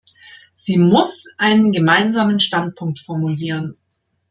[0.55, 3.77] Sie muss einen gemeinsamen Standpunkt formulieren.